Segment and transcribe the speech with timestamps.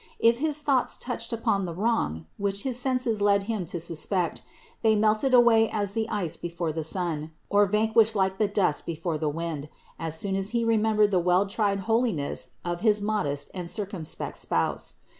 [0.17, 4.41] If his thoughts touched upon the wrong, which his senses led him to sus pect,
[4.81, 8.87] they melted away as the ice before the sun, or van ished like the dust
[8.87, 9.69] before the wind,
[9.99, 14.03] as soon as he remem bered the well tried holiness of his modest and circum
[14.03, 14.95] spect Spouse.